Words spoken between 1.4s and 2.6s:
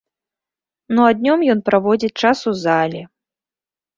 ён праводзіць час у